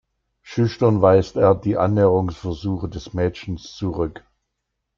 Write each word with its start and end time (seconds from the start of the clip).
Schüchtern 0.41 1.03
weist 1.03 1.35
er 1.35 1.53
die 1.53 1.77
Annäherungsversuche 1.77 2.89
des 2.89 3.13
Mädchens 3.13 3.75
zurück. 3.75 4.23